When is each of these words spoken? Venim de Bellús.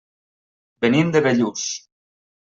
Venim 0.85 1.11
de 1.15 1.21
Bellús. 1.27 1.67